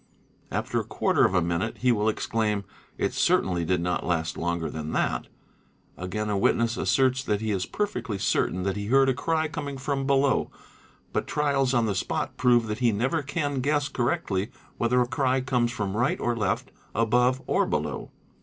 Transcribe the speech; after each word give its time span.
After 0.51 0.79
a 0.79 0.83
quarter 0.83 1.25
of 1.25 1.35
a 1.35 1.43
minute 1.43 1.77
he 1.81 1.91
will 1.91 2.09
exclaim, 2.09 2.63
"It 2.97 3.13
certainly 3.13 3.63
did 3.63 3.81
not 3.81 4.03
last 4.03 4.35
longer 4.35 4.67
than 4.67 4.93
that." 4.93 5.27
Again 5.95 6.27
a 6.27 6.35
'witness 6.35 6.75
asserts 6.75 7.23
that 7.23 7.39
he 7.39 7.51
is 7.51 7.67
perfectly 7.67 8.17
certain 8.17 8.63
that 8.63 8.75
he 8.75 8.87
heard 8.87 9.09
a 9.09 9.13
cry 9.13 9.47
coming 9.47 9.75
Trom 9.75 10.07
below, 10.07 10.49
but 11.13 11.27
trials 11.27 11.75
on 11.75 11.85
the 11.85 11.93
spot 11.93 12.35
prove 12.35 12.65
that 12.65 12.79
he 12.79 12.91
never 12.91 13.21
can 13.21 13.59
guess 13.61 13.87
cor 13.89 14.07
"rectly 14.07 14.49
whether 14.79 14.99
a 15.01 15.07
cry 15.07 15.39
comes 15.39 15.71
from 15.71 15.95
right 15.95 16.19
or 16.19 16.35
left, 16.35 16.71
above 16.95 17.39
or 17.45 17.67
below. 17.67 18.09